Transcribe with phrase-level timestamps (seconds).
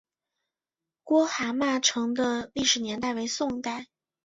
[1.03, 3.85] 郭蛤蟆城的历史年代为宋代。